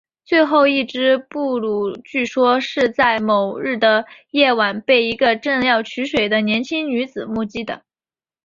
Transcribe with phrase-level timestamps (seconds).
[0.25, 7.83] 最后一只布鲁据说是在某日的夜晚被一个正在取水的年轻女子目击的。